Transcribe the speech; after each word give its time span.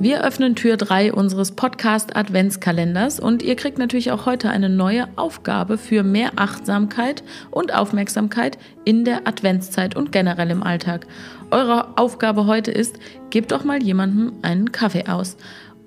Wir 0.00 0.24
öffnen 0.24 0.54
Tür 0.54 0.76
3 0.76 1.12
unseres 1.12 1.50
Podcast 1.50 2.14
Adventskalenders 2.14 3.18
und 3.18 3.42
ihr 3.42 3.56
kriegt 3.56 3.78
natürlich 3.78 4.12
auch 4.12 4.26
heute 4.26 4.48
eine 4.48 4.68
neue 4.68 5.08
Aufgabe 5.16 5.76
für 5.76 6.04
mehr 6.04 6.30
Achtsamkeit 6.36 7.24
und 7.50 7.74
Aufmerksamkeit 7.74 8.58
in 8.84 9.04
der 9.04 9.26
Adventszeit 9.26 9.96
und 9.96 10.12
generell 10.12 10.52
im 10.52 10.62
Alltag. 10.62 11.08
Eure 11.50 11.98
Aufgabe 11.98 12.46
heute 12.46 12.70
ist, 12.70 13.00
gebt 13.30 13.50
doch 13.50 13.64
mal 13.64 13.82
jemandem 13.82 14.34
einen 14.42 14.70
Kaffee 14.70 15.06
aus. 15.08 15.36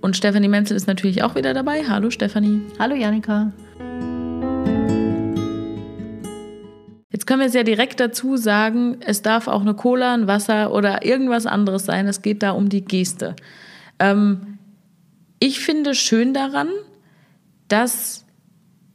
Und 0.01 0.17
Stefanie 0.17 0.49
Menzel 0.49 0.75
ist 0.75 0.87
natürlich 0.87 1.23
auch 1.23 1.35
wieder 1.35 1.53
dabei. 1.53 1.85
Hallo 1.87 2.09
Stefanie. 2.09 2.63
Hallo 2.79 2.95
Janika. 2.95 3.53
Jetzt 7.11 7.27
können 7.27 7.39
wir 7.39 7.47
es 7.47 7.53
ja 7.53 7.63
direkt 7.63 8.01
dazu 8.01 8.35
sagen, 8.35 8.97
es 9.05 9.21
darf 9.21 9.47
auch 9.47 9.61
eine 9.61 9.73
Cola, 9.73 10.13
ein 10.13 10.27
Wasser 10.27 10.73
oder 10.73 11.05
irgendwas 11.05 11.45
anderes 11.45 11.85
sein. 11.85 12.09
Es 12.09 12.21
geht 12.21 12.43
da 12.43 12.51
um 12.51 12.67
die 12.67 12.83
Geste. 12.83 13.37
Ähm, 14.01 14.57
ich 15.39 15.59
finde 15.59 15.95
schön 15.95 16.33
daran, 16.33 16.67
dass 17.67 18.25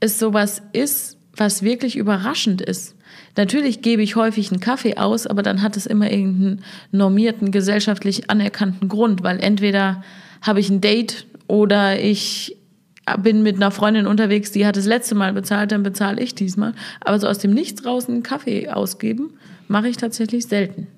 es 0.01 0.19
sowas 0.19 0.61
ist, 0.73 1.17
was 1.35 1.63
wirklich 1.63 1.97
überraschend 1.97 2.61
ist. 2.61 2.95
Natürlich 3.37 3.83
gebe 3.83 4.03
ich 4.03 4.17
häufig 4.17 4.51
einen 4.51 4.61
Kaffee 4.61 4.97
aus, 4.97 5.27
aber 5.27 5.43
dann 5.43 5.63
hat 5.63 5.77
es 5.77 5.87
immer 5.87 6.11
irgendeinen 6.11 6.65
normierten, 6.91 7.51
gesellschaftlich 7.51 8.31
anerkannten 8.31 8.89
Grund, 8.89 9.23
weil 9.23 9.41
entweder 9.41 10.03
habe 10.43 10.61
ich 10.61 10.71
ein 10.71 10.81
Date 10.81 11.27
oder 11.47 11.99
ich 12.01 12.57
bin 13.19 13.43
mit 13.43 13.57
einer 13.57 13.71
Freundin 13.71 14.07
unterwegs, 14.07 14.51
die 14.51 14.67
hat 14.67 14.77
das 14.77 14.87
letzte 14.87 15.15
Mal 15.15 15.33
bezahlt, 15.33 15.71
dann 15.71 15.83
bezahle 15.83 16.21
ich 16.21 16.35
diesmal. 16.35 16.75
Aber 17.01 17.19
so 17.21 17.29
aus 17.29 17.39
dem 17.39 17.53
Nichts 17.53 17.85
raus 17.85 18.09
einen 18.09 18.23
Kaffee 18.23 18.69
ausgeben, 18.69 19.35
mache 19.69 19.89
ich 19.89 19.97
tatsächlich 19.97 20.47
selten. 20.47 20.89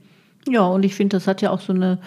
Ja, 0.49 0.63
und 0.63 0.85
ich 0.85 0.95
finde, 0.95 1.17
das 1.17 1.27
hat 1.27 1.43
ja 1.43 1.51
auch 1.51 1.61
so 1.61 1.73
eine 1.73 1.99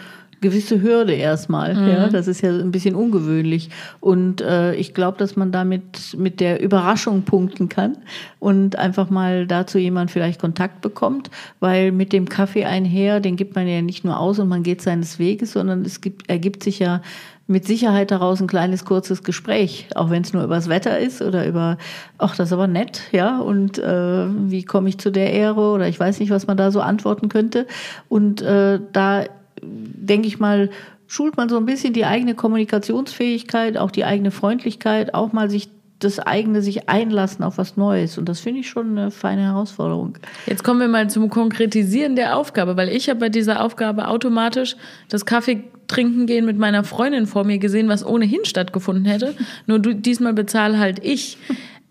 gewisse 0.41 0.81
Hürde 0.81 1.13
erstmal. 1.13 1.75
Mhm. 1.75 1.87
Ja, 1.87 2.07
das 2.09 2.27
ist 2.27 2.41
ja 2.41 2.49
ein 2.49 2.71
bisschen 2.71 2.95
ungewöhnlich. 2.95 3.69
Und 3.99 4.41
äh, 4.41 4.73
ich 4.75 4.93
glaube, 4.93 5.17
dass 5.17 5.35
man 5.35 5.51
damit 5.51 6.15
mit 6.17 6.39
der 6.39 6.61
Überraschung 6.61 7.21
punkten 7.21 7.69
kann 7.69 7.97
und 8.39 8.77
einfach 8.77 9.09
mal 9.09 9.45
dazu 9.45 9.77
jemand 9.77 10.09
vielleicht 10.09 10.41
Kontakt 10.41 10.81
bekommt, 10.81 11.29
weil 11.59 11.91
mit 11.91 12.11
dem 12.11 12.27
Kaffee 12.27 12.65
einher, 12.65 13.19
den 13.19 13.35
gibt 13.35 13.55
man 13.55 13.67
ja 13.67 13.81
nicht 13.81 14.03
nur 14.03 14.19
aus 14.19 14.39
und 14.39 14.49
man 14.49 14.63
geht 14.63 14.81
seines 14.81 15.19
Weges, 15.19 15.53
sondern 15.53 15.83
es 15.85 16.01
gibt, 16.01 16.27
ergibt 16.27 16.63
sich 16.63 16.79
ja 16.79 17.01
mit 17.47 17.65
Sicherheit 17.65 18.11
daraus 18.11 18.41
ein 18.41 18.47
kleines 18.47 18.85
kurzes 18.85 19.23
Gespräch, 19.23 19.87
auch 19.95 20.09
wenn 20.09 20.23
es 20.23 20.33
nur 20.33 20.43
übers 20.43 20.69
Wetter 20.69 20.97
ist 20.97 21.21
oder 21.21 21.45
über, 21.45 21.77
ach, 22.17 22.35
das 22.35 22.49
ist 22.49 22.53
aber 22.53 22.67
nett, 22.67 23.01
ja, 23.11 23.39
und 23.39 23.77
äh, 23.77 24.25
wie 24.49 24.63
komme 24.63 24.89
ich 24.89 24.97
zu 24.97 25.11
der 25.11 25.33
Ehre 25.33 25.71
oder 25.71 25.87
ich 25.87 25.99
weiß 25.99 26.19
nicht, 26.19 26.31
was 26.31 26.47
man 26.47 26.55
da 26.55 26.71
so 26.71 26.79
antworten 26.79 27.27
könnte. 27.27 27.67
Und 28.07 28.41
äh, 28.41 28.79
da 28.93 29.25
denke 29.61 30.27
ich 30.27 30.39
mal, 30.39 30.69
schult 31.07 31.37
man 31.37 31.49
so 31.49 31.57
ein 31.57 31.65
bisschen 31.65 31.93
die 31.93 32.05
eigene 32.05 32.35
Kommunikationsfähigkeit, 32.35 33.77
auch 33.77 33.91
die 33.91 34.05
eigene 34.05 34.31
Freundlichkeit, 34.31 35.13
auch 35.13 35.33
mal 35.33 35.49
sich 35.49 35.69
das 36.03 36.19
eigene 36.19 36.61
sich 36.61 36.89
einlassen 36.89 37.43
auf 37.43 37.57
was 37.57 37.77
Neues. 37.77 38.17
Und 38.17 38.27
das 38.27 38.39
finde 38.39 38.61
ich 38.61 38.69
schon 38.69 38.97
eine 38.97 39.11
feine 39.11 39.43
Herausforderung. 39.43 40.17
Jetzt 40.47 40.63
kommen 40.63 40.79
wir 40.79 40.87
mal 40.87 41.09
zum 41.09 41.29
Konkretisieren 41.29 42.15
der 42.15 42.37
Aufgabe, 42.37 42.75
weil 42.75 42.89
ich 42.89 43.09
habe 43.09 43.19
bei 43.19 43.29
dieser 43.29 43.63
Aufgabe 43.63 44.07
automatisch 44.07 44.75
das 45.09 45.25
Kaffee 45.25 45.63
trinken 45.87 46.25
gehen 46.25 46.45
mit 46.45 46.57
meiner 46.57 46.83
Freundin 46.83 47.27
vor 47.27 47.43
mir 47.43 47.59
gesehen, 47.59 47.87
was 47.89 48.05
ohnehin 48.05 48.45
stattgefunden 48.45 49.05
hätte. 49.05 49.35
Nur 49.67 49.79
du, 49.79 49.93
diesmal 49.93 50.33
bezahle 50.33 50.79
halt 50.79 51.03
ich. 51.03 51.37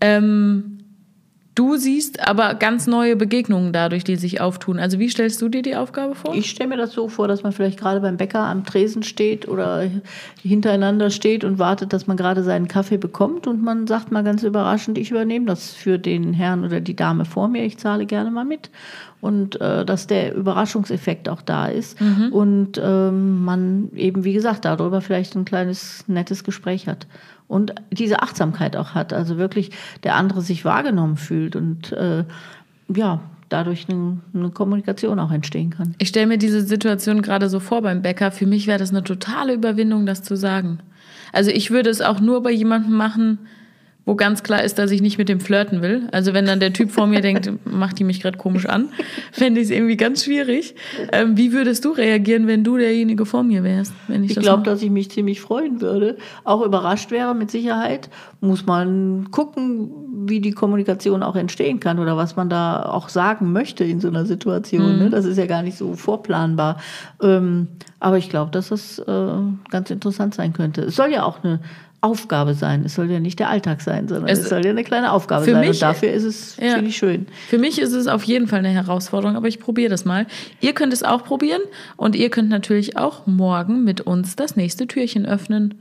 Ähm, 0.00 0.69
Du 1.56 1.76
siehst 1.76 2.26
aber 2.26 2.54
ganz 2.54 2.86
neue 2.86 3.16
Begegnungen 3.16 3.72
dadurch, 3.72 4.04
die 4.04 4.14
sich 4.16 4.40
auftun. 4.40 4.78
Also 4.78 5.00
wie 5.00 5.08
stellst 5.08 5.42
du 5.42 5.48
dir 5.48 5.62
die 5.62 5.74
Aufgabe 5.74 6.14
vor? 6.14 6.34
Ich 6.34 6.48
stelle 6.48 6.68
mir 6.70 6.76
das 6.76 6.92
so 6.92 7.08
vor, 7.08 7.26
dass 7.26 7.42
man 7.42 7.52
vielleicht 7.52 7.78
gerade 7.78 8.00
beim 8.00 8.16
Bäcker 8.16 8.40
am 8.40 8.64
Tresen 8.64 9.02
steht 9.02 9.48
oder 9.48 9.90
hintereinander 10.42 11.10
steht 11.10 11.42
und 11.42 11.58
wartet, 11.58 11.92
dass 11.92 12.06
man 12.06 12.16
gerade 12.16 12.44
seinen 12.44 12.68
Kaffee 12.68 12.98
bekommt 12.98 13.48
und 13.48 13.62
man 13.62 13.88
sagt 13.88 14.12
mal 14.12 14.22
ganz 14.22 14.44
überraschend, 14.44 14.96
ich 14.96 15.10
übernehme 15.10 15.46
das 15.46 15.72
für 15.72 15.98
den 15.98 16.32
Herrn 16.32 16.64
oder 16.64 16.80
die 16.80 16.94
Dame 16.96 17.24
vor 17.24 17.48
mir, 17.48 17.64
ich 17.64 17.78
zahle 17.78 18.06
gerne 18.06 18.30
mal 18.30 18.44
mit. 18.44 18.70
Und 19.20 19.60
äh, 19.60 19.84
dass 19.84 20.06
der 20.06 20.34
Überraschungseffekt 20.34 21.28
auch 21.28 21.42
da 21.42 21.66
ist 21.66 22.00
mhm. 22.00 22.32
und 22.32 22.80
ähm, 22.82 23.44
man 23.44 23.90
eben, 23.94 24.24
wie 24.24 24.32
gesagt, 24.32 24.64
darüber 24.64 25.02
vielleicht 25.02 25.36
ein 25.36 25.44
kleines 25.44 26.04
nettes 26.06 26.42
Gespräch 26.42 26.86
hat 26.86 27.06
und 27.50 27.74
diese 27.90 28.22
Achtsamkeit 28.22 28.76
auch 28.76 28.94
hat. 28.94 29.12
Also 29.12 29.36
wirklich 29.36 29.72
der 30.04 30.14
andere 30.14 30.40
sich 30.40 30.64
wahrgenommen 30.64 31.16
fühlt 31.16 31.39
und 31.56 31.92
äh, 31.92 32.24
ja, 32.94 33.20
dadurch 33.48 33.88
eine, 33.88 34.18
eine, 34.32 34.50
Kommunikation 34.50 35.18
auch 35.18 35.32
entstehen 35.32 35.70
kann. 35.70 35.94
Ich 35.98 36.08
stelle 36.08 36.26
mir 36.26 36.38
diese 36.38 36.62
Situation 36.62 37.20
gerade 37.20 37.48
so 37.48 37.60
vor 37.60 37.82
beim 37.82 38.02
Bäcker. 38.02 38.30
Für 38.30 38.46
mich 38.46 38.66
wäre 38.66 38.78
das 38.78 38.90
eine 38.90 39.02
totale 39.02 39.54
Überwindung, 39.54 40.06
das 40.06 40.22
zu 40.22 40.36
sagen. 40.36 40.78
Also 41.32 41.50
ich 41.50 41.70
würde 41.70 41.90
es 41.90 42.00
auch 42.00 42.20
nur 42.20 42.42
bei 42.42 42.50
jemandem 42.50 42.96
machen, 42.96 43.38
wo 44.04 44.14
ganz 44.14 44.42
klar 44.42 44.62
ist, 44.62 44.78
dass 44.78 44.90
ich 44.90 45.02
nicht 45.02 45.18
mit 45.18 45.28
dem 45.28 45.40
flirten 45.40 45.82
will. 45.82 46.08
Also 46.12 46.32
wenn 46.32 46.46
dann 46.46 46.60
der 46.60 46.72
Typ 46.72 46.90
vor 46.90 47.06
mir 47.06 47.20
denkt, 47.20 47.50
macht 47.64 47.98
die 47.98 48.04
mich 48.04 48.20
gerade 48.20 48.38
komisch 48.38 48.66
an, 48.66 48.88
fände 49.32 49.60
ich 49.60 49.66
es 49.66 49.70
irgendwie 49.70 49.96
ganz 49.96 50.24
schwierig. 50.24 50.74
Ähm, 51.12 51.36
wie 51.36 51.52
würdest 51.52 51.84
du 51.84 51.90
reagieren, 51.90 52.46
wenn 52.46 52.64
du 52.64 52.76
derjenige 52.76 53.26
vor 53.26 53.42
mir 53.42 53.62
wärst? 53.62 53.92
Wenn 54.08 54.24
ich 54.24 54.32
ich 54.32 54.38
glaube, 54.38 54.62
dass 54.62 54.82
ich 54.82 54.90
mich 54.90 55.10
ziemlich 55.10 55.40
freuen 55.40 55.80
würde. 55.80 56.16
Auch 56.44 56.64
überrascht 56.64 57.10
wäre 57.10 57.34
mit 57.34 57.50
Sicherheit. 57.50 58.10
Muss 58.40 58.66
man 58.66 59.30
gucken, 59.30 59.90
wie 60.26 60.40
die 60.40 60.52
Kommunikation 60.52 61.22
auch 61.22 61.36
entstehen 61.36 61.80
kann 61.80 61.98
oder 61.98 62.16
was 62.16 62.36
man 62.36 62.48
da 62.48 62.82
auch 62.82 63.08
sagen 63.08 63.52
möchte 63.52 63.84
in 63.84 64.00
so 64.00 64.08
einer 64.08 64.26
Situation. 64.26 64.94
Mhm. 64.94 64.98
Ne? 65.04 65.10
Das 65.10 65.24
ist 65.24 65.36
ja 65.36 65.46
gar 65.46 65.62
nicht 65.62 65.76
so 65.76 65.94
vorplanbar. 65.94 66.78
Ähm, 67.22 67.68
aber 68.00 68.18
ich 68.18 68.30
glaube, 68.30 68.50
dass 68.50 68.68
das 68.70 68.98
äh, 68.98 69.32
ganz 69.70 69.90
interessant 69.90 70.34
sein 70.34 70.52
könnte. 70.52 70.82
Es 70.82 70.96
soll 70.96 71.12
ja 71.12 71.24
auch 71.24 71.44
eine 71.44 71.60
Aufgabe 72.02 72.54
sein. 72.54 72.84
Es 72.84 72.94
soll 72.94 73.10
ja 73.10 73.20
nicht 73.20 73.38
der 73.38 73.50
Alltag 73.50 73.82
sein, 73.82 74.08
sondern 74.08 74.28
es, 74.28 74.38
es 74.40 74.48
soll 74.48 74.64
ja 74.64 74.70
eine 74.70 74.84
kleine 74.84 75.12
Aufgabe 75.12 75.44
sein. 75.44 75.60
Mich, 75.60 75.70
und 75.70 75.82
dafür 75.82 76.10
ist 76.12 76.24
es, 76.24 76.56
ja, 76.56 76.74
finde 76.74 76.88
ich, 76.88 76.96
schön. 76.96 77.26
Für 77.48 77.58
mich 77.58 77.78
ist 77.80 77.92
es 77.92 78.06
auf 78.06 78.24
jeden 78.24 78.46
Fall 78.46 78.60
eine 78.60 78.70
Herausforderung, 78.70 79.36
aber 79.36 79.48
ich 79.48 79.60
probiere 79.60 79.90
das 79.90 80.04
mal. 80.04 80.26
Ihr 80.60 80.72
könnt 80.72 80.92
es 80.92 81.02
auch 81.02 81.24
probieren 81.24 81.60
und 81.96 82.16
ihr 82.16 82.30
könnt 82.30 82.48
natürlich 82.48 82.96
auch 82.96 83.26
morgen 83.26 83.84
mit 83.84 84.00
uns 84.00 84.36
das 84.36 84.56
nächste 84.56 84.86
Türchen 84.86 85.26
öffnen. 85.26 85.74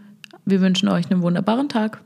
Wir 0.46 0.62
wünschen 0.62 0.90
euch 0.90 1.09
einen 1.09 1.22
wunderbaren 1.22 1.69
Tag. 1.69 2.02